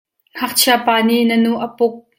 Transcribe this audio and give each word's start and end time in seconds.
Ngakchia 0.35 0.75
pa 0.85 0.95
nih 1.07 1.23
na 1.27 1.35
nu 1.43 1.51
a 1.65 1.67
puk. 1.77 1.93